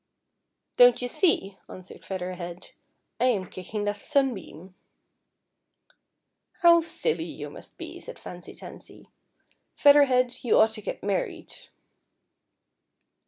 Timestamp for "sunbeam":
3.97-4.73